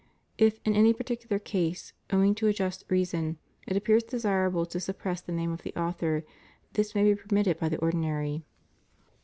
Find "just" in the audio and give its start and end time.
2.53-2.83